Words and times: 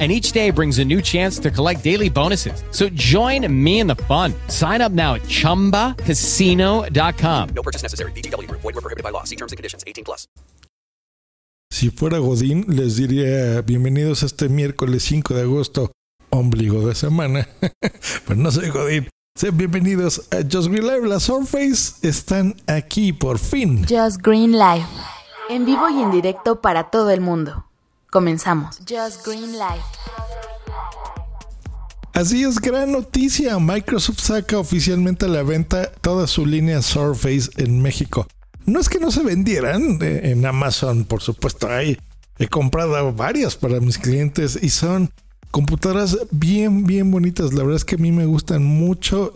and 0.00 0.10
each 0.10 0.32
day 0.32 0.50
brings 0.50 0.80
a 0.80 0.84
new 0.84 1.00
chance 1.00 1.38
to 1.38 1.52
collect 1.52 1.84
daily 1.84 2.10
bonuses. 2.10 2.64
So 2.72 2.88
join 2.88 3.46
me 3.48 3.78
in 3.78 3.86
the 3.86 3.94
fun. 3.94 4.34
Sign 4.48 4.80
up 4.80 4.90
now 4.90 5.14
at 5.14 5.22
ChumbaCasino.com. 5.22 7.48
No 7.54 7.62
purchase 7.62 7.84
necessary. 7.84 8.10
BGW. 8.12 8.50
Void 8.50 8.64
were 8.64 8.72
prohibited 8.72 9.04
by 9.04 9.10
law. 9.10 9.22
See 9.22 9.36
terms 9.36 9.52
and 9.52 9.56
conditions. 9.56 9.84
18 9.86 10.04
plus. 10.04 10.26
Si 11.70 11.90
fuera 11.90 12.18
Godín, 12.18 12.64
les 12.68 12.96
diría 12.96 13.62
bienvenidos 13.62 14.22
a 14.22 14.26
este 14.26 14.48
miércoles 14.48 15.02
5 15.02 15.34
de 15.34 15.42
agosto, 15.42 15.90
ombligo 16.30 16.86
de 16.86 16.94
semana. 16.94 17.48
Pero 18.26 18.40
no 18.40 18.52
soy 18.52 18.70
Godín. 18.70 19.08
Sean 19.36 19.56
bienvenidos 19.56 20.28
a 20.30 20.42
Just 20.48 20.68
Green 20.68 20.86
Live. 20.86 21.08
Las 21.08 21.24
Surface 21.24 22.06
están 22.06 22.54
aquí 22.68 23.12
por 23.12 23.40
fin. 23.40 23.84
Just 23.88 24.18
Green 24.22 24.52
Live. 24.52 24.86
En 25.50 25.66
vivo 25.66 25.90
y 25.90 26.00
en 26.00 26.12
directo 26.12 26.60
para 26.60 26.90
todo 26.90 27.10
el 27.10 27.20
mundo. 27.20 27.64
Comenzamos. 28.14 28.76
Just 28.88 29.26
Green 29.26 29.54
Live. 29.54 29.82
Así 32.12 32.44
es, 32.44 32.60
gran 32.60 32.92
noticia. 32.92 33.58
Microsoft 33.58 34.20
saca 34.20 34.56
oficialmente 34.56 35.26
a 35.26 35.28
la 35.28 35.42
venta 35.42 35.90
toda 36.00 36.28
su 36.28 36.46
línea 36.46 36.80
Surface 36.80 37.50
en 37.56 37.82
México. 37.82 38.28
No 38.66 38.78
es 38.78 38.88
que 38.88 39.00
no 39.00 39.10
se 39.10 39.24
vendieran 39.24 39.98
eh, 40.00 40.30
en 40.30 40.46
Amazon, 40.46 41.06
por 41.06 41.22
supuesto. 41.22 41.68
Hay, 41.68 41.98
he 42.38 42.46
comprado 42.46 43.12
varias 43.12 43.56
para 43.56 43.80
mis 43.80 43.98
clientes 43.98 44.60
y 44.62 44.68
son 44.68 45.10
computadoras 45.50 46.16
bien, 46.30 46.84
bien 46.84 47.10
bonitas. 47.10 47.52
La 47.52 47.64
verdad 47.64 47.78
es 47.78 47.84
que 47.84 47.96
a 47.96 47.98
mí 47.98 48.12
me 48.12 48.26
gustan 48.26 48.62
mucho. 48.62 49.32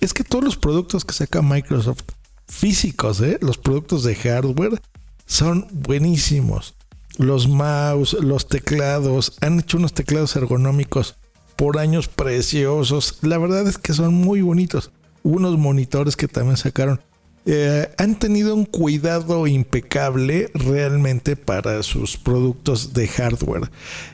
Es 0.00 0.14
que 0.14 0.24
todos 0.24 0.42
los 0.42 0.56
productos 0.56 1.04
que 1.04 1.12
saca 1.12 1.42
Microsoft 1.42 2.04
físicos, 2.48 3.20
¿eh? 3.20 3.38
los 3.42 3.58
productos 3.58 4.04
de 4.04 4.14
hardware, 4.14 4.80
son 5.26 5.68
buenísimos. 5.70 6.74
Los 7.18 7.48
mouse, 7.48 8.14
los 8.14 8.48
teclados, 8.48 9.36
han 9.40 9.60
hecho 9.60 9.76
unos 9.76 9.92
teclados 9.92 10.34
ergonómicos 10.36 11.16
por 11.56 11.78
años 11.78 12.08
preciosos. 12.08 13.18
La 13.22 13.38
verdad 13.38 13.66
es 13.68 13.78
que 13.78 13.92
son 13.92 14.14
muy 14.14 14.42
bonitos. 14.42 14.90
Unos 15.22 15.58
monitores 15.58 16.16
que 16.16 16.28
también 16.28 16.56
sacaron. 16.56 17.00
Eh, 17.44 17.88
han 17.98 18.18
tenido 18.18 18.54
un 18.54 18.64
cuidado 18.64 19.48
impecable 19.48 20.48
realmente 20.54 21.34
para 21.34 21.82
sus 21.82 22.16
productos 22.16 22.92
de 22.92 23.08
hardware. 23.08 23.70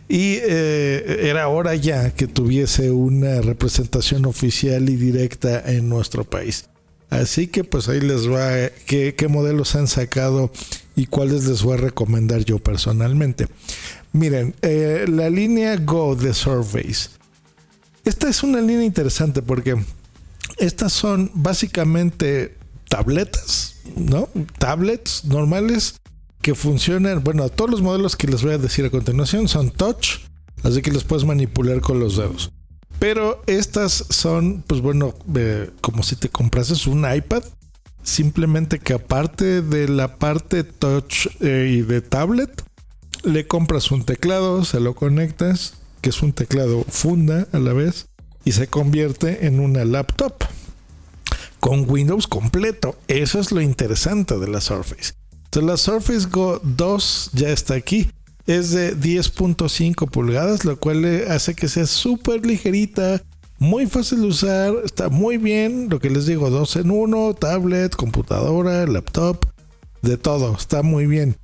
Y 0.08 0.38
eh, 0.40 1.28
era 1.28 1.48
hora 1.48 1.74
ya 1.74 2.10
que 2.10 2.26
tuviese 2.26 2.90
una 2.90 3.42
representación 3.42 4.24
oficial 4.24 4.88
y 4.88 4.96
directa 4.96 5.62
en 5.70 5.88
nuestro 5.88 6.24
país. 6.24 6.68
Así 7.10 7.46
que 7.46 7.64
pues 7.64 7.88
ahí 7.88 8.00
les 8.00 8.28
va 8.30 8.68
qué, 8.86 9.14
qué 9.14 9.28
modelos 9.28 9.74
han 9.74 9.86
sacado 9.86 10.52
y 10.94 11.06
cuáles 11.06 11.46
les 11.46 11.62
voy 11.62 11.74
a 11.74 11.80
recomendar 11.80 12.44
yo 12.44 12.58
personalmente. 12.58 13.48
Miren, 14.12 14.54
eh, 14.62 15.06
la 15.08 15.30
línea 15.30 15.76
Go 15.76 16.16
de 16.16 16.34
Surface. 16.34 17.10
Esta 18.04 18.28
es 18.28 18.42
una 18.42 18.60
línea 18.60 18.84
interesante 18.84 19.42
porque 19.42 19.76
estas 20.56 20.92
son 20.92 21.30
básicamente 21.34 22.56
tabletas, 22.88 23.76
¿no? 23.96 24.28
Tablets 24.58 25.24
normales 25.24 25.96
que 26.42 26.54
funcionan, 26.54 27.22
bueno, 27.22 27.48
todos 27.48 27.70
los 27.70 27.82
modelos 27.82 28.16
que 28.16 28.28
les 28.28 28.42
voy 28.42 28.54
a 28.54 28.58
decir 28.58 28.84
a 28.84 28.90
continuación 28.90 29.48
son 29.48 29.70
touch, 29.70 30.20
así 30.62 30.82
que 30.82 30.90
los 30.90 31.04
puedes 31.04 31.24
manipular 31.24 31.80
con 31.80 32.00
los 32.00 32.16
dedos. 32.16 32.50
Pero 32.98 33.42
estas 33.46 34.04
son, 34.08 34.64
pues 34.66 34.80
bueno, 34.80 35.14
eh, 35.36 35.70
como 35.80 36.02
si 36.02 36.16
te 36.16 36.28
comprases 36.28 36.86
un 36.86 37.10
iPad, 37.10 37.44
simplemente 38.02 38.78
que 38.78 38.94
aparte 38.94 39.62
de 39.62 39.88
la 39.88 40.16
parte 40.16 40.64
touch 40.64 41.28
eh, 41.40 41.70
y 41.78 41.82
de 41.82 42.00
tablet, 42.00 42.64
le 43.22 43.46
compras 43.46 43.90
un 43.90 44.04
teclado, 44.04 44.64
se 44.64 44.80
lo 44.80 44.94
conectas, 44.94 45.74
que 46.00 46.10
es 46.10 46.22
un 46.22 46.32
teclado 46.32 46.84
funda 46.88 47.46
a 47.52 47.58
la 47.58 47.72
vez, 47.72 48.06
y 48.44 48.52
se 48.52 48.66
convierte 48.66 49.46
en 49.46 49.60
una 49.60 49.84
laptop 49.84 50.34
con 51.60 51.88
Windows 51.88 52.26
completo. 52.26 52.96
Eso 53.08 53.40
es 53.40 53.52
lo 53.52 53.60
interesante 53.60 54.38
de 54.38 54.48
la 54.48 54.60
Surface. 54.60 55.12
Entonces 55.44 55.70
la 55.70 55.76
Surface 55.76 56.28
Go 56.28 56.60
2 56.62 57.30
ya 57.34 57.48
está 57.50 57.74
aquí. 57.74 58.10
Es 58.48 58.70
de 58.70 58.96
10.5 58.96 60.10
pulgadas, 60.10 60.64
lo 60.64 60.78
cual 60.78 61.04
hace 61.28 61.54
que 61.54 61.68
sea 61.68 61.84
súper 61.84 62.46
ligerita, 62.46 63.22
muy 63.58 63.86
fácil 63.86 64.22
de 64.22 64.26
usar, 64.28 64.72
está 64.86 65.10
muy 65.10 65.36
bien, 65.36 65.88
lo 65.90 66.00
que 66.00 66.08
les 66.08 66.24
digo, 66.24 66.48
dos 66.48 66.76
en 66.76 66.90
uno, 66.90 67.34
tablet, 67.34 67.94
computadora, 67.94 68.86
laptop, 68.86 69.44
de 70.00 70.16
todo, 70.16 70.56
está 70.56 70.82
muy 70.82 71.06
bien. 71.06 71.36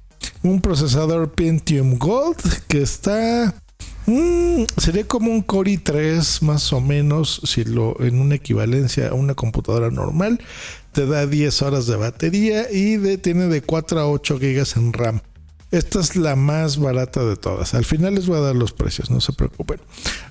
Un 0.43 0.63
procesador 0.63 1.31
Pentium 1.33 1.99
Gold 1.99 2.39
que 2.69 2.81
está... 2.81 3.55
Mm, 4.07 4.65
sería 4.79 5.05
como 5.05 5.31
un 5.31 5.43
Core 5.43 5.73
i3 5.73 6.41
más 6.41 6.73
o 6.73 6.81
menos, 6.81 7.43
si 7.45 7.65
lo 7.65 8.01
en 8.01 8.19
una 8.19 8.37
equivalencia 8.37 9.11
a 9.11 9.15
una 9.15 9.35
computadora 9.35 9.91
normal, 9.91 10.41
te 10.93 11.05
da 11.05 11.27
10 11.27 11.61
horas 11.61 11.87
de 11.87 11.97
batería 11.97 12.67
y 12.73 13.19
tiene 13.19 13.49
de 13.49 13.61
4 13.61 14.01
a 14.01 14.09
8 14.09 14.39
GB 14.39 14.65
en 14.77 14.93
RAM. 14.95 15.21
Esta 15.75 15.99
es 15.99 16.15
la 16.15 16.37
más 16.37 16.79
barata 16.79 17.25
de 17.25 17.35
todas. 17.35 17.75
Al 17.75 17.85
final 17.85 18.15
les 18.15 18.29
voy 18.29 18.37
a 18.37 18.43
dar 18.43 18.55
los 18.55 18.73
precios, 18.73 19.11
no 19.11 19.21
se 19.21 19.33
preocupen. 19.33 19.81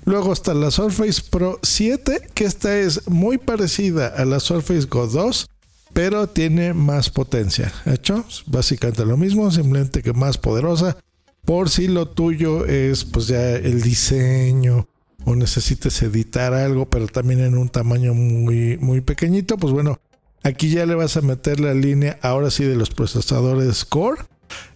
Luego 0.06 0.32
está 0.32 0.54
la 0.54 0.72
Surface 0.72 1.22
Pro 1.30 1.60
7, 1.62 2.30
que 2.34 2.46
esta 2.46 2.78
es 2.78 3.10
muy 3.10 3.38
parecida 3.38 4.08
a 4.08 4.24
la 4.24 4.40
Surface 4.40 4.88
Go 4.88 5.06
2, 5.06 5.50
pero 5.92 6.28
tiene 6.28 6.74
más 6.74 7.10
potencia. 7.10 7.74
¿Hecho? 7.86 8.24
Básicamente 8.46 9.06
lo 9.06 9.18
mismo, 9.18 9.52
simplemente 9.52 10.02
que 10.02 10.14
más 10.14 10.38
poderosa. 10.38 10.96
Por 11.44 11.70
si 11.70 11.90
lo 11.90 12.08
tuyo 12.08 12.66
es 12.66 13.04
pues 13.04 13.28
ya 13.28 13.52
el 13.58 13.82
diseño 13.82 14.88
o 15.26 15.36
necesites 15.36 16.02
editar 16.04 16.54
algo, 16.54 16.90
pero 16.90 17.08
también 17.08 17.42
en 17.42 17.58
un 17.58 17.68
tamaño 17.68 18.14
muy, 18.14 18.78
muy 18.78 19.02
pequeñito, 19.02 19.58
pues 19.58 19.74
bueno, 19.74 20.00
aquí 20.42 20.70
ya 20.70 20.86
le 20.86 20.96
vas 20.96 21.18
a 21.18 21.22
meter 21.22 21.60
la 21.60 21.74
línea 21.74 22.18
ahora 22.22 22.50
sí 22.50 22.64
de 22.64 22.78
los 22.78 22.92
procesadores 22.92 23.84
Core 23.84 24.24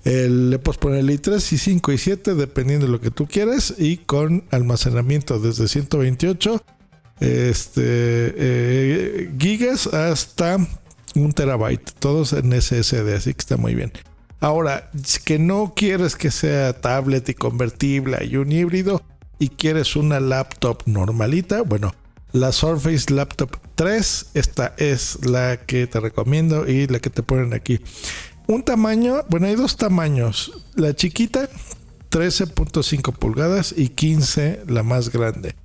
le 0.04 0.60
puedes 0.60 0.78
poner 0.78 1.00
el 1.00 1.10
i3 1.10 1.36
y 1.52 1.58
5 1.58 1.92
y 1.92 1.98
7 1.98 2.36
dependiendo 2.36 2.86
de 2.86 2.92
lo 2.92 3.02
que 3.02 3.12
tú 3.12 3.28
quieras 3.28 3.74
y 3.78 3.98
con 3.98 4.46
almacenamiento 4.52 5.40
desde 5.40 5.68
128 5.68 6.64
este, 7.20 7.82
eh, 7.84 9.32
gigas 9.40 9.88
hasta 9.88 10.58
un 11.16 11.34
terabyte, 11.34 11.92
todos 12.00 12.34
en 12.34 12.54
SSD, 12.54 13.16
así 13.16 13.34
que 13.34 13.40
está 13.40 13.58
muy 13.58 13.76
bien. 13.76 13.92
Ahora, 14.40 14.92
si 15.04 15.20
que 15.22 15.40
no 15.40 15.74
quieres 15.76 16.16
que 16.16 16.30
sea 16.30 16.80
tablet 16.80 17.28
y 17.30 17.34
convertible 17.34 18.24
y 18.24 18.36
un 18.36 18.52
híbrido 18.52 19.02
y 19.40 19.50
quieres 19.50 19.96
una 19.96 20.20
laptop 20.20 20.84
normalita, 20.86 21.64
bueno, 21.64 21.96
la 22.34 22.52
Surface 22.52 23.12
Laptop 23.12 23.58
3, 23.76 24.32
esta 24.36 24.76
es 24.78 25.26
la 25.26 25.58
que 25.58 25.88
te 25.88 26.00
recomiendo 26.00 26.68
y 26.68 26.86
la 26.88 27.00
que 27.00 27.10
te 27.10 27.24
ponen 27.24 27.54
aquí 27.54 27.80
un 28.48 28.64
tamaño, 28.64 29.24
bueno, 29.30 29.48
hay 29.48 29.56
dos 29.56 29.76
tamaños. 29.76 30.52
La 30.76 30.96
chiquita, 30.96 31.50
13.5 32.10 33.14
pulgadas 33.14 33.74
y 33.76 33.90
15 33.90 34.64
la 34.68 34.84
más 34.84 35.12
grande. 35.12 35.56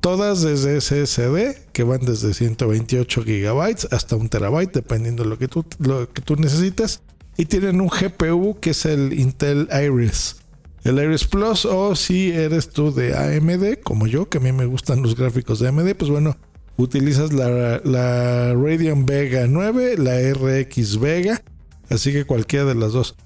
Todas 0.00 0.42
desde 0.42 0.80
SSD, 0.80 1.72
que 1.72 1.82
van 1.82 2.04
desde 2.04 2.32
128 2.32 3.24
gigabytes 3.24 3.88
hasta 3.90 4.14
un 4.16 4.28
terabyte, 4.28 4.72
dependiendo 4.72 5.24
de 5.24 5.30
lo 5.30 5.38
que 5.38 5.48
tú, 5.48 5.64
lo 5.78 6.06
necesites. 6.36 7.00
Y 7.38 7.46
tienen 7.46 7.80
un 7.80 7.88
GPU 7.88 8.58
que 8.60 8.70
es 8.70 8.86
el 8.86 9.18
Intel 9.18 9.68
Iris. 9.72 10.36
El 10.84 10.98
Iris 10.98 11.24
Plus, 11.24 11.64
o 11.64 11.96
si 11.96 12.30
eres 12.30 12.70
tú 12.70 12.94
de 12.94 13.16
AMD, 13.16 13.82
como 13.82 14.06
yo, 14.06 14.28
que 14.28 14.38
a 14.38 14.40
mí 14.40 14.52
me 14.52 14.66
gustan 14.66 15.02
los 15.02 15.16
gráficos 15.16 15.58
de 15.58 15.68
AMD, 15.68 15.94
pues 15.96 16.10
bueno, 16.10 16.36
utilizas 16.76 17.32
la, 17.32 17.80
la 17.82 18.54
Radeon 18.54 19.04
Vega 19.04 19.46
9, 19.48 19.96
la 19.98 20.20
RX 20.32 21.00
Vega 21.00 21.42
Así 21.90 22.12
que 22.12 22.24
cualquiera 22.24 22.64
de 22.64 22.74
las 22.74 22.92
dos. 22.92 23.16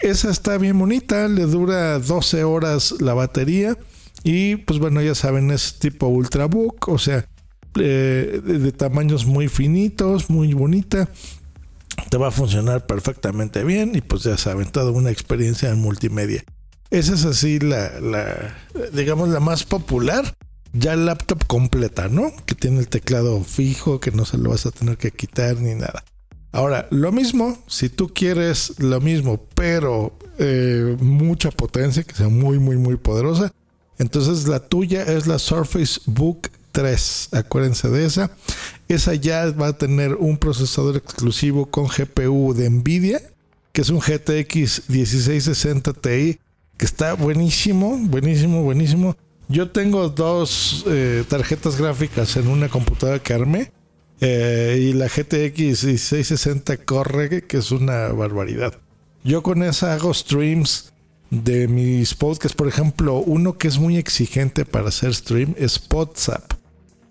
Esa 0.00 0.30
está 0.30 0.58
bien 0.58 0.78
bonita, 0.78 1.26
le 1.28 1.42
dura 1.46 1.98
12 1.98 2.44
horas 2.44 2.94
la 3.00 3.14
batería. 3.14 3.76
Y 4.22 4.56
pues 4.56 4.78
bueno, 4.78 5.00
ya 5.02 5.14
saben, 5.14 5.50
es 5.50 5.78
tipo 5.78 6.08
Ultrabook, 6.08 6.88
o 6.88 6.98
sea, 6.98 7.28
eh, 7.76 8.40
de, 8.44 8.72
tamaños 8.72 9.26
muy 9.26 9.48
finitos, 9.48 10.30
muy 10.30 10.52
bonita. 10.54 11.08
Te 12.10 12.16
va 12.16 12.28
a 12.28 12.32
funcionar 12.32 12.86
perfectamente 12.86 13.64
bien 13.64 13.94
y 13.94 14.00
pues 14.00 14.22
ya 14.22 14.36
saben, 14.36 14.70
toda 14.70 14.90
una 14.90 15.10
experiencia 15.10 15.70
en 15.70 15.80
multimedia. 15.80 16.44
Esa 16.90 17.14
es 17.14 17.24
así 17.24 17.58
la, 17.58 18.00
la, 18.00 18.56
digamos, 18.92 19.28
la 19.28 19.40
más 19.40 19.64
popular. 19.64 20.36
Ya 20.72 20.96
laptop 20.96 21.46
completa, 21.46 22.08
¿no? 22.08 22.30
Que 22.44 22.54
tiene 22.54 22.80
el 22.80 22.88
teclado 22.88 23.42
fijo, 23.42 24.00
que 24.00 24.10
no 24.10 24.24
se 24.26 24.36
lo 24.36 24.50
vas 24.50 24.66
a 24.66 24.70
tener 24.70 24.98
que 24.98 25.10
quitar 25.10 25.56
ni 25.56 25.74
nada. 25.74 26.04
Ahora, 26.52 26.88
lo 26.90 27.12
mismo, 27.12 27.58
si 27.66 27.88
tú 27.88 28.08
quieres 28.08 28.74
lo 28.78 29.00
mismo, 29.00 29.40
pero 29.54 30.16
eh, 30.38 30.96
mucha 31.00 31.50
potencia, 31.50 32.02
que 32.02 32.14
sea 32.14 32.28
muy, 32.28 32.58
muy, 32.58 32.76
muy 32.76 32.96
poderosa, 32.96 33.52
entonces 33.98 34.48
la 34.48 34.60
tuya 34.60 35.02
es 35.02 35.26
la 35.26 35.38
Surface 35.38 36.00
Book 36.06 36.50
3. 36.72 37.30
Acuérdense 37.32 37.88
de 37.88 38.06
esa. 38.06 38.30
Esa 38.88 39.14
ya 39.14 39.50
va 39.50 39.68
a 39.68 39.72
tener 39.78 40.14
un 40.14 40.38
procesador 40.38 40.96
exclusivo 40.96 41.66
con 41.66 41.86
GPU 41.86 42.54
de 42.54 42.70
Nvidia, 42.70 43.20
que 43.72 43.82
es 43.82 43.90
un 43.90 43.98
GTX 43.98 44.88
1660 44.88 45.92
Ti, 45.92 46.38
que 46.76 46.84
está 46.86 47.14
buenísimo, 47.14 47.98
buenísimo, 47.98 48.62
buenísimo. 48.62 49.16
Yo 49.48 49.70
tengo 49.70 50.08
dos 50.08 50.84
eh, 50.86 51.24
tarjetas 51.28 51.76
gráficas 51.76 52.36
en 52.36 52.48
una 52.48 52.68
computadora 52.68 53.18
que 53.18 53.34
armé. 53.34 53.72
Eh, 54.20 54.78
y 54.80 54.92
la 54.94 55.06
GTX 55.06 55.84
1660 55.84 56.78
corre, 56.78 57.46
que 57.46 57.58
es 57.58 57.70
una 57.70 58.08
barbaridad. 58.08 58.74
Yo 59.22 59.42
con 59.42 59.62
esa 59.62 59.94
hago 59.94 60.12
streams 60.12 60.92
de 61.30 61.68
mis 61.68 62.14
podcasts. 62.14 62.56
Por 62.56 62.68
ejemplo, 62.68 63.18
uno 63.18 63.58
que 63.58 63.68
es 63.68 63.78
muy 63.78 63.96
exigente 63.96 64.64
para 64.64 64.88
hacer 64.88 65.14
stream 65.14 65.54
es 65.58 65.80
WhatsApp 65.92 66.52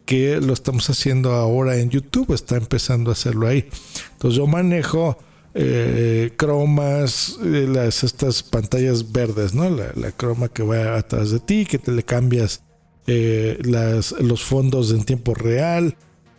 que 0.05 0.39
lo 0.39 0.53
estamos 0.53 0.89
haciendo 0.89 1.33
ahora 1.33 1.75
en 1.77 1.89
YouTube, 1.89 2.33
está 2.33 2.55
empezando 2.55 3.09
a 3.09 3.13
hacerlo 3.13 3.45
ahí. 3.45 3.67
Entonces 4.13 4.37
yo 4.37 4.47
manejo 4.47 5.17
eh, 5.53 6.31
cromas, 6.37 7.37
eh, 7.43 7.67
las, 7.69 8.05
estas 8.05 8.41
pantallas 8.41 9.11
verdes, 9.11 9.53
¿no? 9.53 9.69
La, 9.69 10.11
croma 10.13 10.47
que 10.47 10.63
va 10.63 10.97
atrás 10.97 11.31
de 11.31 11.41
ti, 11.41 11.65
que 11.65 11.77
te 11.77 11.91
le 11.91 12.03
cambias 12.03 12.63
las, 13.05 14.13
los 14.13 14.43
fondos 14.43 14.91
en 14.91 15.03
tiempo 15.03 15.33
real, 15.33 15.95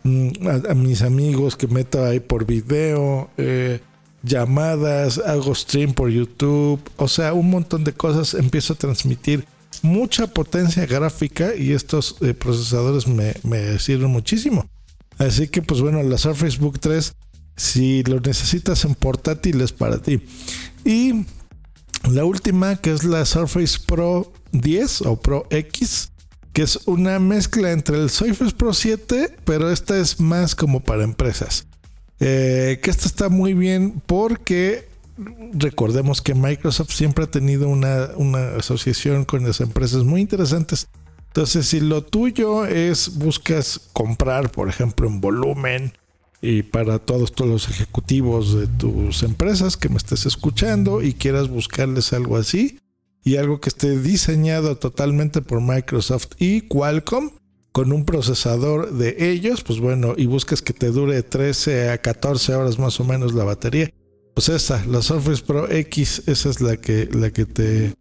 mm, 0.09 0.69
a, 0.69 0.73
mis 0.73 1.01
amigos 1.01 1.55
que 1.55 1.67
meto 1.67 2.03
ahí 2.03 2.19
por 2.19 2.45
video, 2.45 3.29
llamadas, 4.23 5.17
hago 5.19 5.55
stream 5.55 5.93
por 5.93 6.09
YouTube, 6.09 6.79
o 6.97 7.07
sea, 7.07 7.33
un 7.33 7.49
montón 7.49 7.83
de 7.83 7.93
cosas, 7.93 8.33
empiezo 8.33 8.73
a 8.73 8.77
transmitir 8.77 9.45
mucha 9.81 10.27
potencia 10.27 10.85
gráfica 10.85 11.55
y 11.55 11.71
estos 11.71 12.17
eh, 12.21 12.33
procesadores 12.33 13.07
me, 13.07 13.79
sirven 13.79 14.11
muchísimo. 14.11 14.69
Así 15.17 15.47
que 15.47 15.61
pues 15.61 15.81
bueno, 15.81 16.01
la 16.03 16.17
Surface 16.17 16.57
Book 16.57 16.79
3, 16.79 17.13
si 17.55 18.03
lo 18.03 18.19
necesitas 18.19 18.85
en 18.85 18.95
portátiles 18.95 19.71
para 19.71 20.01
ti. 20.01 20.21
Y 20.85 21.25
la 22.09 22.25
última 22.25 22.77
que 22.77 22.91
es 22.91 23.03
la 23.03 23.25
Surface 23.25 23.79
Pro 23.85 24.31
10 24.51 25.01
o 25.03 25.19
Pro 25.19 25.45
X, 25.49 26.11
es 26.61 26.87
una 26.87 27.19
mezcla 27.19 27.71
entre 27.71 27.97
el 27.97 28.09
Surface 28.09 28.55
Pro 28.55 28.73
7, 28.73 29.37
pero 29.45 29.71
esta 29.71 29.97
es 29.97 30.19
más 30.19 30.55
como 30.55 30.81
para 30.81 31.03
empresas. 31.03 31.67
Eh, 32.19 32.79
que 32.81 32.89
esta 32.89 33.05
está 33.05 33.29
muy 33.29 33.53
bien 33.53 34.01
porque 34.05 34.89
recordemos 35.53 36.21
que 36.21 36.33
Microsoft 36.33 36.91
siempre 36.91 37.25
ha 37.25 37.31
tenido 37.31 37.67
una, 37.67 38.55
asociación 38.57 39.25
con 39.25 39.45
las 39.45 39.61
empresas 39.61 40.03
muy 40.03 40.21
interesantes. 40.21 40.87
Entonces, 41.27 41.67
si 41.67 41.79
lo 41.79 42.03
tuyo 42.03 42.65
es, 42.65 43.17
buscas 43.17 43.79
comprar, 43.93 44.51
por 44.51 44.67
ejemplo, 44.67 45.07
en 45.07 45.21
volumen, 45.21 45.93
y 46.41 46.63
para 46.63 46.99
todos, 46.99 47.33
todos 47.33 47.51
los 47.51 47.69
ejecutivos 47.69 48.57
de 48.57 48.67
tus 48.67 49.23
empresas 49.23 49.75
que 49.75 49.89
me 49.89 49.97
estés 49.97 50.25
escuchando 50.25 51.01
y 51.01 51.13
quieras 51.13 51.49
buscarles 51.49 52.13
algo 52.13 52.37
así, 52.37 52.79
y 53.23 53.37
algo 53.37 53.59
que 53.59 53.69
esté 53.69 53.99
diseñado 53.99 54.77
totalmente 54.77 55.41
por 55.41 55.61
Microsoft 55.61 56.29
y 56.37 56.61
Qualcomm, 56.61 57.31
con 57.71 57.91
un 57.91 58.05
procesador 58.05 58.93
de 58.93 59.31
ellos, 59.31 59.63
pues 59.63 59.79
bueno, 59.79 60.13
y 60.17 60.25
buscas 60.25 60.61
que 60.61 60.73
te 60.73 60.87
dure 60.87 61.21
13 61.21 61.89
a 61.89 61.99
14 61.99 62.55
horas 62.55 62.79
más 62.79 62.99
o 62.99 63.03
menos 63.03 63.33
la 63.33 63.43
batería, 63.43 63.91
pues 64.33 64.49
esa, 64.49 64.83
la 64.85 65.01
Surface 65.01 65.43
Pro 65.43 65.69
X, 65.69 66.23
esa 66.25 66.49
es 66.49 66.61
la 66.61 66.77
que, 66.77 67.07
la 67.11 67.29
que 67.31 67.45
te 67.45 67.93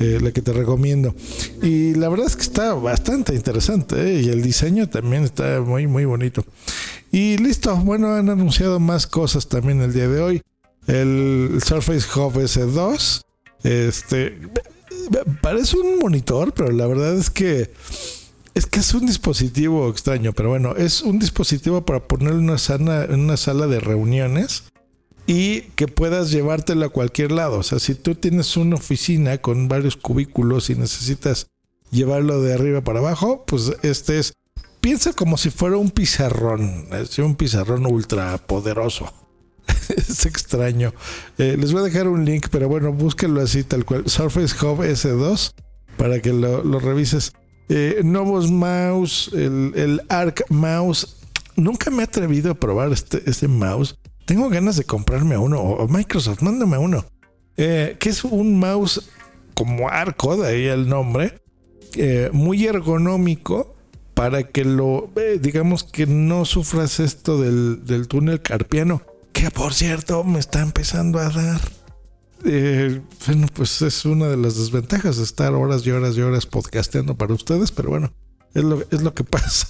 eh, 0.00 0.20
la 0.22 0.30
que 0.30 0.42
te 0.42 0.52
recomiendo. 0.52 1.12
Y 1.60 1.94
la 1.94 2.08
verdad 2.08 2.28
es 2.28 2.36
que 2.36 2.42
está 2.42 2.72
bastante 2.74 3.34
interesante 3.34 3.96
¿eh? 4.00 4.22
y 4.22 4.28
el 4.28 4.42
diseño 4.42 4.88
también 4.88 5.24
está 5.24 5.60
muy 5.60 5.88
muy 5.88 6.04
bonito. 6.04 6.44
Y 7.10 7.36
listo, 7.38 7.74
bueno, 7.74 8.14
han 8.14 8.30
anunciado 8.30 8.78
más 8.78 9.08
cosas 9.08 9.48
también 9.48 9.80
el 9.80 9.92
día 9.92 10.06
de 10.06 10.20
hoy. 10.20 10.42
El 10.86 11.58
Surface 11.66 12.06
Hub 12.14 12.34
S2, 12.34 13.22
este 13.62 14.38
parece 15.40 15.76
un 15.78 15.98
monitor, 15.98 16.52
pero 16.52 16.70
la 16.70 16.86
verdad 16.86 17.14
es 17.16 17.30
que 17.30 17.70
es 18.54 18.66
que 18.66 18.80
es 18.80 18.92
un 18.92 19.06
dispositivo 19.06 19.88
extraño, 19.88 20.32
pero 20.32 20.48
bueno, 20.48 20.74
es 20.76 21.02
un 21.02 21.18
dispositivo 21.18 21.84
para 21.84 22.08
poner 22.08 22.32
una, 22.32 22.58
sana, 22.58 23.04
en 23.04 23.20
una 23.20 23.36
sala 23.36 23.68
de 23.68 23.78
reuniones 23.78 24.64
y 25.28 25.60
que 25.76 25.86
puedas 25.86 26.32
llevártelo 26.32 26.86
a 26.86 26.88
cualquier 26.88 27.30
lado. 27.30 27.58
O 27.58 27.62
sea, 27.62 27.78
si 27.78 27.94
tú 27.94 28.16
tienes 28.16 28.56
una 28.56 28.76
oficina 28.76 29.38
con 29.38 29.68
varios 29.68 29.96
cubículos 29.96 30.70
y 30.70 30.74
necesitas 30.74 31.46
llevarlo 31.90 32.42
de 32.42 32.54
arriba 32.54 32.80
para 32.80 32.98
abajo, 32.98 33.44
pues 33.46 33.72
este 33.82 34.18
es, 34.18 34.32
piensa 34.80 35.12
como 35.12 35.36
si 35.36 35.50
fuera 35.50 35.76
un 35.76 35.90
pizarrón, 35.90 36.88
es 36.90 37.18
un 37.20 37.36
pizarrón 37.36 37.86
ultra 37.86 38.38
poderoso. 38.38 39.12
es 39.96 40.26
extraño. 40.26 40.92
Eh, 41.38 41.56
les 41.58 41.72
voy 41.72 41.82
a 41.82 41.84
dejar 41.84 42.08
un 42.08 42.24
link, 42.24 42.48
pero 42.50 42.68
bueno, 42.68 42.92
búsquenlo 42.92 43.40
así 43.40 43.64
tal 43.64 43.84
cual. 43.84 44.04
Surface 44.06 44.54
Hub 44.64 44.80
S2 44.80 45.54
para 45.96 46.20
que 46.20 46.32
lo, 46.32 46.78
revises. 46.78 47.32
Eh, 47.68 48.00
nuevos 48.02 48.50
mouse, 48.50 49.30
el, 49.34 49.72
el 49.76 50.02
Arc 50.08 50.44
Mouse. 50.48 51.16
Nunca 51.56 51.90
me 51.90 52.02
he 52.02 52.04
atrevido 52.04 52.52
a 52.52 52.54
probar 52.54 52.92
este, 52.92 53.22
este 53.28 53.48
mouse 53.48 53.98
tengo 54.28 54.50
ganas 54.50 54.76
de 54.76 54.84
comprarme 54.84 55.38
uno, 55.38 55.58
o 55.58 55.88
Microsoft, 55.88 56.42
mándame 56.42 56.76
uno. 56.76 57.06
Eh, 57.56 57.96
que 57.98 58.10
es 58.10 58.24
un 58.24 58.58
mouse 58.58 59.08
como 59.54 59.88
arco, 59.88 60.36
de 60.36 60.48
ahí 60.48 60.66
el 60.66 60.86
nombre, 60.86 61.40
eh, 61.94 62.28
muy 62.30 62.66
ergonómico 62.66 63.74
para 64.12 64.42
que 64.42 64.66
lo, 64.66 65.10
digamos 65.40 65.82
que 65.82 66.04
no 66.04 66.44
sufras 66.44 67.00
esto 67.00 67.40
del, 67.40 67.86
del, 67.86 68.06
túnel 68.06 68.42
carpiano, 68.42 69.00
que 69.38 69.50
por 69.52 69.72
cierto 69.72 70.24
me 70.24 70.40
está 70.40 70.60
empezando 70.60 71.20
a 71.20 71.28
dar. 71.28 71.60
bueno, 72.42 73.46
pues 73.54 73.82
es 73.82 74.04
una 74.04 74.26
de 74.26 74.36
las 74.36 74.56
desventajas 74.56 75.18
de 75.18 75.22
estar 75.22 75.54
horas 75.54 75.86
y 75.86 75.92
horas 75.92 76.16
y 76.16 76.22
horas 76.22 76.46
podcasteando 76.46 77.16
para 77.16 77.34
ustedes, 77.34 77.70
pero 77.70 77.90
bueno, 77.90 78.12
es 78.54 78.64
lo, 78.64 78.82
es 78.90 79.02
lo 79.02 79.14
que 79.14 79.22
pasa. 79.36 79.68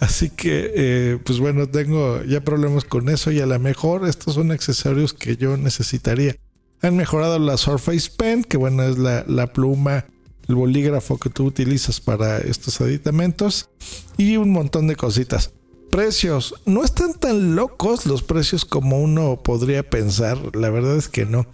Así 0.00 0.30
que, 0.30 0.72
eh, 0.74 1.18
pues 1.24 1.38
bueno, 1.38 1.68
tengo 1.68 2.24
ya 2.24 2.42
problemas 2.42 2.84
con 2.84 3.08
eso 3.08 3.30
y 3.30 3.38
a 3.40 3.46
lo 3.46 3.58
mejor 3.60 4.08
estos 4.08 4.34
son 4.34 4.50
accesorios 4.50 5.12
que 5.12 5.36
yo 5.36 5.56
necesitaría. 5.56 6.34
Han 6.82 6.96
mejorado 6.96 7.38
la 7.38 7.56
Surface 7.58 8.10
Pen, 8.10 8.42
que 8.42 8.56
bueno, 8.56 8.82
es 8.82 8.98
la, 8.98 9.24
la 9.28 9.52
pluma, 9.52 10.06
el 10.48 10.56
bolígrafo 10.56 11.18
que 11.18 11.30
tú 11.30 11.44
utilizas 11.44 12.00
para 12.00 12.38
estos 12.38 12.80
aditamentos 12.80 13.70
y 14.16 14.36
un 14.36 14.50
montón 14.50 14.88
de 14.88 14.96
cositas. 14.96 15.52
Precios, 15.96 16.54
no 16.66 16.84
están 16.84 17.14
tan 17.14 17.56
locos 17.56 18.04
los 18.06 18.22
precios 18.22 18.64
como 18.64 19.00
uno 19.00 19.40
podría 19.42 19.88
pensar, 19.88 20.54
la 20.54 20.70
verdad 20.70 20.96
es 20.96 21.08
que 21.08 21.24
no. 21.24 21.46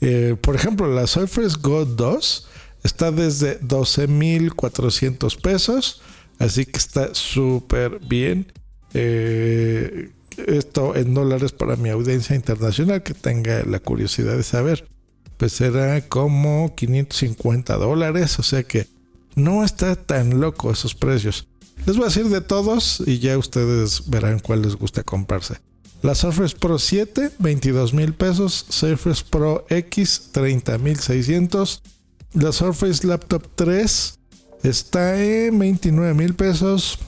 Eh, 0.00 0.36
por 0.40 0.54
ejemplo, 0.54 0.86
la 0.86 1.06
Surface 1.06 1.56
Go 1.60 1.84
2 1.86 2.48
está 2.84 3.10
desde 3.10 3.58
12.400 3.60 5.40
pesos 5.40 6.02
Así 6.38 6.66
que 6.66 6.78
está 6.78 7.14
súper 7.14 7.98
bien. 8.00 8.52
Eh, 8.94 10.10
esto 10.46 10.94
en 10.96 11.14
dólares 11.14 11.52
para 11.52 11.76
mi 11.76 11.88
audiencia 11.88 12.36
internacional 12.36 13.02
que 13.02 13.14
tenga 13.14 13.62
la 13.64 13.78
curiosidad 13.78 14.36
de 14.36 14.42
saber. 14.42 14.86
Pues 15.38 15.52
será 15.52 16.00
como 16.02 16.74
550 16.74 17.76
dólares. 17.76 18.38
O 18.38 18.42
sea 18.42 18.62
que 18.62 18.86
no 19.34 19.64
está 19.64 19.96
tan 19.96 20.40
loco 20.40 20.70
esos 20.70 20.94
precios. 20.94 21.48
Les 21.86 21.96
voy 21.96 22.04
a 22.04 22.08
decir 22.08 22.28
de 22.28 22.40
todos 22.40 23.02
y 23.06 23.18
ya 23.20 23.38
ustedes 23.38 24.10
verán 24.10 24.40
cuál 24.40 24.62
les 24.62 24.76
gusta 24.76 25.02
comprarse. 25.02 25.60
La 26.02 26.14
Surface 26.14 26.54
Pro 26.56 26.78
7, 26.78 27.32
22 27.38 27.94
mil 27.94 28.12
pesos. 28.12 28.66
Surface 28.68 29.24
Pro 29.28 29.64
X, 29.68 30.30
30 30.32 30.78
mil 30.78 30.98
600. 30.98 31.82
La 32.34 32.52
Surface 32.52 33.06
Laptop 33.06 33.48
3, 33.54 34.18
Está 34.62 35.22
en 35.22 35.58
29 35.58 36.14
mil 36.14 36.34
pesos. 36.34 36.98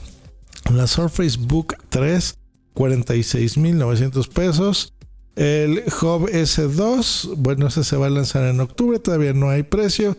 La 0.73 0.87
Surface 0.87 1.37
Book 1.37 1.75
3, 1.89 2.37
46 2.73 3.57
mil 3.57 3.77
900 3.77 4.27
pesos. 4.29 4.93
El 5.35 5.83
Hub 6.01 6.29
S2, 6.29 7.35
bueno, 7.37 7.67
ese 7.67 7.83
se 7.83 7.97
va 7.97 8.07
a 8.07 8.09
lanzar 8.09 8.43
en 8.43 8.59
octubre, 8.59 8.99
todavía 8.99 9.33
no 9.33 9.49
hay 9.49 9.63
precio. 9.63 10.15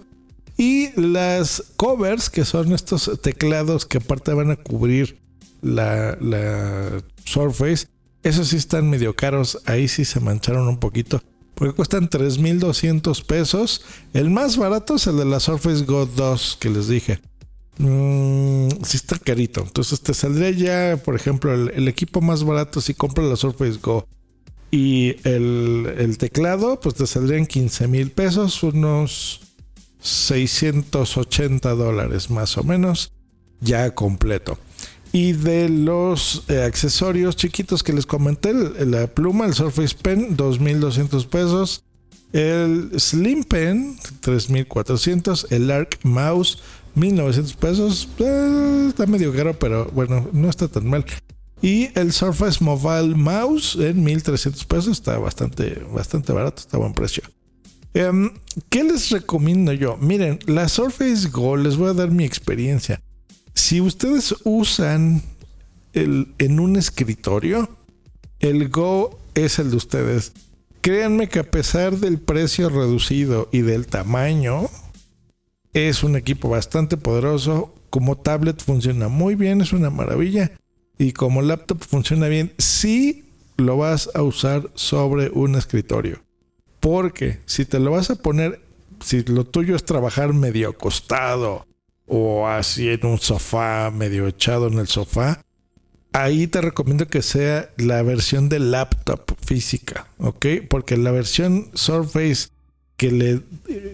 Y 0.61 0.91
las 1.01 1.73
covers, 1.79 2.29
que 2.29 2.45
son 2.45 2.75
estos 2.75 3.11
teclados 3.23 3.87
que 3.87 3.97
aparte 3.97 4.35
van 4.35 4.51
a 4.51 4.57
cubrir 4.57 5.19
la, 5.63 6.19
Surface, 7.25 7.87
esos 8.23 8.49
sí 8.49 8.57
están 8.57 8.91
medio 8.91 9.17
caros, 9.17 9.59
ahí 9.65 9.89
sí 9.89 10.05
se 10.05 10.21
mancharon 10.21 10.69
un 10.69 10.79
poquito, 10.79 11.23
porque 11.55 11.75
cuestan 11.75 12.11
3.200 12.11 13.25
pesos. 13.25 13.87
El 14.13 14.29
más 14.29 14.59
barato 14.59 14.97
es 14.97 15.07
el 15.07 15.17
de 15.17 15.25
la 15.25 15.41
Surface 15.41 15.87
Go 15.87 16.05
2 16.05 16.59
que 16.61 16.69
les 16.69 16.89
dije. 16.89 17.21
Mm, 17.79 18.69
si 18.85 18.99
está 18.99 19.19
carito. 19.19 19.63
Entonces 19.63 20.03
te 20.03 20.13
saldría 20.13 20.51
ya, 20.51 21.03
por 21.03 21.17
ejemplo, 21.17 21.55
el, 21.55 21.89
equipo 21.89 22.21
más 22.21 22.45
barato 22.45 22.83
si 22.83 22.93
compras 22.93 23.27
la 23.29 23.37
Surface 23.37 23.79
Go 23.81 24.07
Y 24.71 25.17
el, 25.27 25.91
el 25.97 26.19
teclado, 26.19 26.81
pues 26.81 26.97
te 26.97 27.07
saldrían 27.07 27.47
15 27.47 27.89
mil 27.89 28.11
pesos, 28.11 28.63
unos 28.63 29.41
680 30.01 31.75
dólares 31.75 32.31
más 32.31 32.57
o 32.59 32.65
menos, 32.65 33.13
ya 33.61 33.95
completo. 33.95 34.59
Y 35.13 35.33
de 35.33 35.69
los 35.69 36.45
eh, 36.49 36.63
accesorios 36.63 37.35
chiquitos 37.35 37.83
que 37.83 37.93
les 37.93 38.07
comenté, 38.07 38.55
la 38.55 39.09
pluma, 39.09 39.47
el 39.47 39.55
Surface 39.55 39.97
Pen, 40.01 40.37
2.200 40.37 41.27
pesos. 41.27 41.85
El 42.33 42.93
Slim 42.99 43.43
Pen, 43.43 43.97
3.400. 44.23 45.47
El 45.51 45.71
Arc 45.73 45.99
Mouse, 46.05 46.59
1.900 46.95 47.57
pesos. 47.57 48.09
Eh, 48.19 48.87
está 48.89 49.07
medio 49.07 49.35
caro, 49.35 49.59
pero 49.59 49.87
bueno, 49.87 50.29
no 50.33 50.49
está 50.49 50.69
tan 50.69 50.89
mal. 50.89 51.05
Y 51.61 51.91
el 51.99 52.13
Surface 52.13 52.63
Mobile 52.63 53.17
Mouse 53.17 53.75
en 53.75 54.05
1.300 54.07 54.65
pesos. 54.67 54.89
Está 54.89 55.19
bastante, 55.19 55.83
bastante 55.93 56.33
barato, 56.33 56.61
está 56.61 56.79
buen 56.79 56.95
precio. 56.95 57.25
Em, 57.95 58.31
¿Qué 58.69 58.85
les 58.85 59.11
recomiendo 59.11 59.73
yo? 59.73 59.97
Miren, 59.97 60.39
la 60.47 60.69
Surface 60.69 61.29
Go, 61.29 61.57
les 61.57 61.77
voy 61.77 61.91
a 61.91 61.95
dar 61.95 62.11
mi 62.11 62.25
experiencia. 62.25 63.03
Si 63.55 63.81
ustedes 63.81 64.35
usan 64.45 65.23
el, 65.93 66.33
en 66.39 66.61
un 66.61 66.77
escritorio, 66.77 67.69
el 68.39 68.69
Go 68.69 69.19
es 69.35 69.59
el 69.59 69.71
de 69.71 69.77
ustedes. 69.77 70.33
Créanme 70.81 71.29
que 71.29 71.41
a 71.41 71.51
pesar 71.51 71.99
del 71.99 72.19
precio 72.19 72.69
reducido 72.69 73.49
y 73.53 73.61
del 73.61 73.87
tamaño, 73.87 74.69
es 75.73 76.03
un 76.03 76.17
equipo 76.17 76.49
bastante 76.49 76.97
poderoso. 76.97 77.75
Como 77.91 78.19
tablet 78.19 78.63
funciona 78.63 79.09
muy 79.09 79.35
bien, 79.35 79.61
es 79.61 79.73
una 79.73 79.91
maravilla. 79.91 80.53
Y 80.97 81.13
como 81.13 81.43
laptop 81.43 81.81
funciona 81.81 82.29
bien 82.29 82.53
si 82.59 83.25
lo 83.57 83.77
vas 83.77 84.11
a 84.15 84.23
usar 84.23 84.71
sobre 84.75 85.31
un 85.31 85.57
escritorio. 85.57 86.23
Porque 86.81 87.41
si 87.45 87.67
te 87.67 87.79
lo 87.79 87.93
vas 87.93 88.11
a 88.11 88.17
poner, 88.17 88.61
si 89.05 89.23
lo 89.23 89.45
tuyo 89.45 89.77
es 89.77 89.85
trabajar 89.85 90.33
medio 90.33 90.71
acostado 90.71 91.67
o 92.07 92.49
así 92.49 92.89
en 92.89 93.07
un 93.07 93.19
sofá, 93.19 93.91
medio 93.91 94.27
echado 94.27 94.67
en 94.67 94.79
el 94.79 94.89
sofá, 94.89 95.45
ahí 96.13 96.47
te 96.47 96.61
recomiendo 96.61 97.07
que 97.07 97.23
sea 97.23 97.71
la 97.77 98.03
versión 98.03 98.49
de 98.49 98.59
laptop 98.59 99.21
física, 99.45 100.09
¿ok? 100.19 100.47
Porque 100.69 100.97
la 100.97 101.13
versión 101.13 101.71
Surface 101.75 102.49
que 102.97 103.13
le, 103.13 103.41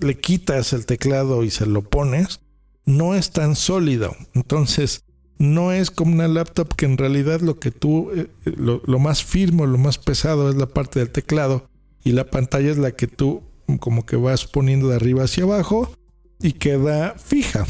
le 0.00 0.18
quitas 0.18 0.72
el 0.72 0.86
teclado 0.86 1.44
y 1.44 1.50
se 1.50 1.66
lo 1.66 1.82
pones, 1.82 2.40
no 2.84 3.14
es 3.14 3.32
tan 3.32 3.54
sólido. 3.54 4.16
Entonces, 4.34 5.04
no 5.38 5.72
es 5.72 5.90
como 5.90 6.12
una 6.12 6.28
laptop 6.28 6.74
que 6.74 6.86
en 6.86 6.96
realidad 6.96 7.40
lo 7.40 7.58
que 7.58 7.70
tú, 7.70 8.10
eh, 8.12 8.28
lo, 8.44 8.80
lo 8.86 8.98
más 8.98 9.22
firme, 9.22 9.66
lo 9.66 9.78
más 9.78 9.98
pesado 9.98 10.48
es 10.48 10.56
la 10.56 10.66
parte 10.66 11.00
del 11.00 11.10
teclado 11.10 11.68
y 12.06 12.12
la 12.12 12.30
pantalla 12.30 12.70
es 12.70 12.78
la 12.78 12.92
que 12.92 13.08
tú 13.08 13.42
como 13.80 14.06
que 14.06 14.14
vas 14.14 14.46
poniendo 14.46 14.88
de 14.88 14.94
arriba 14.94 15.24
hacia 15.24 15.42
abajo 15.42 15.92
y 16.40 16.52
queda 16.52 17.16
fija. 17.18 17.66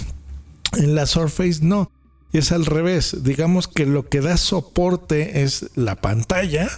En 0.76 0.95
la 0.95 1.07
Surface 1.07 1.61
no, 1.62 1.90
es 2.35 2.52
al 2.52 2.66
revés. 2.66 3.25
Digamos 3.25 3.66
que 3.66 3.87
lo 3.87 4.11
que 4.11 4.21
da 4.21 4.37
soporte 4.37 5.43
es 5.43 5.71
la 5.75 5.97
pantalla 6.02 6.69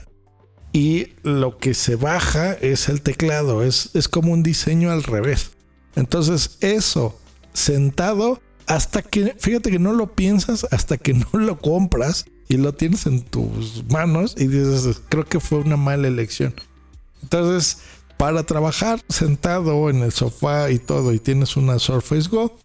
y 0.72 1.14
lo 1.24 1.58
que 1.58 1.74
se 1.74 1.96
baja 1.96 2.52
es 2.52 2.88
el 2.88 3.02
teclado. 3.02 3.64
Es, 3.64 3.90
es 3.94 4.06
como 4.06 4.32
un 4.32 4.44
diseño 4.44 4.92
al 4.92 5.02
revés. 5.02 5.50
Entonces 5.96 6.58
eso 6.60 7.18
sentado 7.54 8.40
hasta 8.68 9.02
que, 9.02 9.34
fíjate 9.36 9.72
que 9.72 9.80
no 9.80 9.94
lo 9.94 10.14
piensas 10.14 10.64
hasta 10.70 10.96
que 10.96 11.12
no 11.12 11.26
lo 11.32 11.58
compras 11.58 12.26
y 12.48 12.56
lo 12.56 12.72
tienes 12.74 13.06
en 13.06 13.22
tus 13.22 13.82
manos 13.90 14.36
y 14.38 14.46
dices, 14.46 15.02
creo 15.08 15.24
que 15.24 15.40
fue 15.40 15.58
una 15.58 15.76
mala 15.76 16.06
elección. 16.06 16.54
Entonces, 17.22 17.78
para 18.16 18.44
trabajar 18.44 19.00
sentado 19.08 19.90
en 19.90 20.02
el 20.02 20.12
sofá 20.12 20.70
y 20.70 20.78
todo 20.78 21.12
y 21.12 21.18
tienes 21.18 21.56
una 21.56 21.78
Surface 21.78 22.28
Go, 22.28 22.56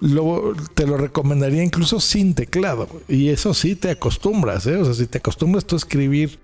lo- 0.00 0.54
te 0.74 0.86
lo 0.86 0.96
recomendaría 0.96 1.62
incluso 1.62 2.00
sin 2.00 2.34
teclado. 2.34 2.88
Y 3.08 3.28
eso 3.28 3.54
sí 3.54 3.76
te 3.76 3.90
acostumbras, 3.90 4.66
¿eh? 4.66 4.76
O 4.76 4.84
sea, 4.84 4.94
si 4.94 5.06
te 5.06 5.18
acostumbras 5.18 5.64
tú 5.64 5.76
a 5.76 5.78
escribir 5.78 6.40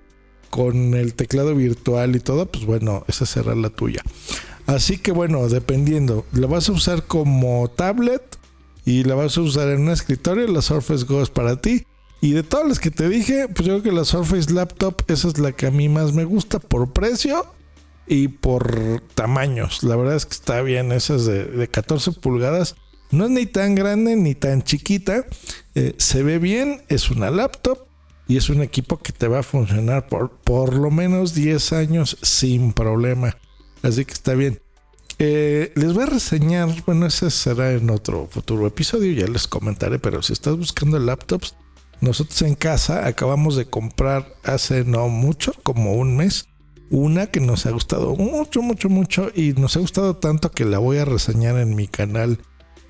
con 0.50 0.94
el 0.94 1.14
teclado 1.14 1.54
virtual 1.54 2.16
y 2.16 2.20
todo, 2.20 2.46
pues 2.46 2.64
bueno, 2.64 3.04
esa 3.08 3.26
será 3.26 3.54
la 3.54 3.70
tuya. 3.70 4.02
Así 4.66 4.98
que 4.98 5.12
bueno, 5.12 5.46
dependiendo, 5.48 6.24
la 6.32 6.46
vas 6.46 6.68
a 6.68 6.72
usar 6.72 7.04
como 7.04 7.68
tablet 7.68 8.22
y 8.84 9.04
la 9.04 9.14
vas 9.14 9.36
a 9.36 9.40
usar 9.42 9.68
en 9.68 9.82
un 9.82 9.88
escritorio, 9.90 10.46
la 10.46 10.62
Surface 10.62 11.04
Go 11.04 11.22
es 11.22 11.30
para 11.30 11.60
ti. 11.60 11.84
Y 12.20 12.32
de 12.32 12.42
todas 12.42 12.66
las 12.68 12.80
que 12.80 12.90
te 12.90 13.08
dije, 13.08 13.46
pues 13.48 13.66
yo 13.66 13.80
creo 13.80 13.82
que 13.82 13.92
la 13.92 14.04
Surface 14.04 14.52
Laptop, 14.52 15.02
esa 15.08 15.28
es 15.28 15.38
la 15.38 15.52
que 15.52 15.66
a 15.66 15.70
mí 15.70 15.88
más 15.88 16.12
me 16.12 16.24
gusta 16.24 16.58
por 16.58 16.92
precio 16.92 17.44
y 18.08 18.28
por 18.28 19.02
tamaños. 19.14 19.82
La 19.82 19.96
verdad 19.96 20.16
es 20.16 20.26
que 20.26 20.34
está 20.34 20.62
bien, 20.62 20.92
esa 20.92 21.16
es 21.16 21.26
de, 21.26 21.44
de 21.44 21.68
14 21.68 22.12
pulgadas. 22.12 22.76
No 23.10 23.24
es 23.24 23.30
ni 23.30 23.46
tan 23.46 23.74
grande 23.74 24.16
ni 24.16 24.34
tan 24.34 24.62
chiquita. 24.62 25.24
Eh, 25.74 25.94
se 25.98 26.22
ve 26.22 26.38
bien, 26.38 26.82
es 26.88 27.10
una 27.10 27.30
laptop 27.30 27.86
y 28.26 28.36
es 28.36 28.50
un 28.50 28.62
equipo 28.62 28.98
que 28.98 29.12
te 29.12 29.28
va 29.28 29.40
a 29.40 29.42
funcionar 29.42 30.06
por 30.06 30.30
por 30.40 30.74
lo 30.74 30.90
menos 30.90 31.34
10 31.34 31.72
años 31.72 32.18
sin 32.22 32.72
problema. 32.72 33.36
Así 33.82 34.04
que 34.04 34.12
está 34.12 34.34
bien. 34.34 34.60
Eh, 35.18 35.72
les 35.74 35.94
voy 35.94 36.04
a 36.04 36.06
reseñar, 36.06 36.68
bueno, 36.86 37.06
ese 37.06 37.30
será 37.30 37.72
en 37.72 37.90
otro 37.90 38.28
futuro 38.30 38.66
episodio, 38.66 39.12
ya 39.12 39.26
les 39.26 39.48
comentaré, 39.48 39.98
pero 39.98 40.22
si 40.22 40.32
estás 40.32 40.56
buscando 40.56 40.98
laptops, 41.00 41.56
nosotros 42.00 42.40
en 42.42 42.54
casa 42.54 43.04
acabamos 43.06 43.56
de 43.56 43.66
comprar 43.66 44.32
hace 44.44 44.84
no 44.84 45.08
mucho, 45.08 45.52
como 45.64 45.94
un 45.94 46.16
mes, 46.16 46.46
una 46.90 47.26
que 47.26 47.40
nos 47.40 47.66
ha 47.66 47.70
gustado 47.70 48.14
mucho, 48.16 48.62
mucho, 48.62 48.88
mucho 48.88 49.30
y 49.34 49.52
nos 49.52 49.76
ha 49.76 49.80
gustado 49.80 50.16
tanto 50.16 50.50
que 50.50 50.64
la 50.64 50.78
voy 50.78 50.98
a 50.98 51.04
reseñar 51.04 51.58
en 51.58 51.74
mi 51.74 51.88
canal 51.88 52.38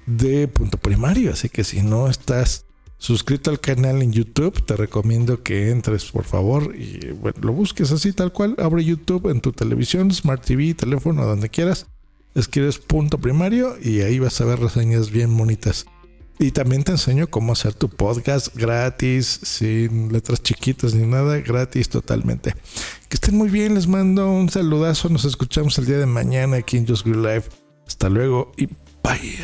de 0.06 0.48
punto 0.48 0.78
primario. 0.78 1.32
Así 1.32 1.48
que 1.48 1.64
si 1.64 1.82
no 1.82 2.08
estás 2.08 2.64
suscrito 2.98 3.50
al 3.50 3.60
canal 3.60 4.02
en 4.02 4.12
YouTube, 4.12 4.64
te 4.64 4.76
recomiendo 4.76 5.42
que 5.42 5.70
entres 5.70 6.06
por 6.10 6.24
favor 6.24 6.74
y 6.76 7.12
bueno, 7.12 7.38
lo 7.42 7.52
busques 7.52 7.92
así 7.92 8.12
tal 8.12 8.32
cual. 8.32 8.54
Abre 8.58 8.84
YouTube 8.84 9.30
en 9.30 9.40
tu 9.40 9.52
televisión, 9.52 10.12
Smart 10.12 10.44
TV, 10.44 10.74
teléfono, 10.74 11.24
donde 11.24 11.48
quieras. 11.48 11.86
Escribes 12.34 12.78
punto 12.78 13.18
primario 13.18 13.76
y 13.82 14.02
ahí 14.02 14.18
vas 14.18 14.40
a 14.40 14.44
ver 14.44 14.60
reseñas 14.60 15.10
bien 15.10 15.36
bonitas. 15.36 15.86
Y 16.40 16.52
también 16.52 16.84
te 16.84 16.92
enseño 16.92 17.26
cómo 17.26 17.52
hacer 17.52 17.74
tu 17.74 17.88
podcast 17.88 18.54
gratis, 18.54 19.40
sin 19.42 20.12
letras 20.12 20.40
chiquitas 20.40 20.94
ni 20.94 21.04
nada, 21.04 21.38
gratis 21.38 21.88
totalmente. 21.88 22.54
Que 23.08 23.14
estén 23.14 23.38
muy 23.38 23.48
bien, 23.48 23.74
les 23.74 23.86
mando 23.86 24.30
un 24.30 24.50
saludazo, 24.50 25.08
nos 25.08 25.24
escuchamos 25.24 25.78
el 25.78 25.86
día 25.86 25.96
de 25.96 26.04
mañana 26.04 26.58
aquí 26.58 26.76
en 26.76 26.86
Just 26.86 27.06
Green 27.06 27.22
Live. 27.22 27.44
Hasta 27.86 28.10
luego 28.10 28.52
y 28.58 28.66
bye. 29.02 29.38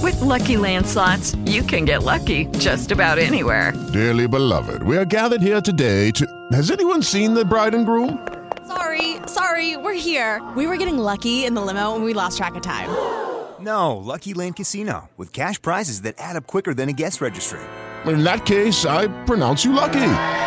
With 0.00 0.20
Lucky 0.20 0.56
Land 0.56 0.86
slots, 0.86 1.34
you 1.44 1.64
can 1.64 1.84
get 1.84 2.04
lucky 2.04 2.46
just 2.58 2.92
about 2.92 3.18
anywhere. 3.18 3.72
Dearly 3.92 4.28
beloved, 4.28 4.84
we 4.84 4.96
are 4.96 5.04
gathered 5.04 5.42
here 5.42 5.60
today 5.60 6.12
to. 6.12 6.24
Has 6.52 6.70
anyone 6.70 7.02
seen 7.02 7.34
the 7.34 7.44
bride 7.44 7.74
and 7.74 7.84
groom? 7.84 8.20
Sorry, 8.68 9.16
sorry, 9.26 9.76
we're 9.76 9.98
here. 9.98 10.40
We 10.54 10.68
were 10.68 10.76
getting 10.76 10.98
lucky 10.98 11.46
in 11.46 11.54
the 11.54 11.60
limo 11.60 11.96
and 11.96 12.04
we 12.04 12.14
lost 12.14 12.36
track 12.38 12.54
of 12.54 12.62
time. 12.62 12.90
No, 13.60 13.96
Lucky 13.96 14.34
Land 14.34 14.54
Casino, 14.54 15.10
with 15.16 15.32
cash 15.32 15.60
prizes 15.60 16.02
that 16.02 16.14
add 16.18 16.36
up 16.36 16.46
quicker 16.46 16.74
than 16.74 16.88
a 16.88 16.92
guest 16.92 17.20
registry. 17.20 17.58
In 18.06 18.22
that 18.22 18.46
case, 18.46 18.86
I 18.86 19.08
pronounce 19.24 19.64
you 19.64 19.72
lucky. 19.72 20.46